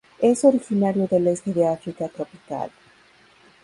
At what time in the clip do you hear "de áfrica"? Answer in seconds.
1.53-2.09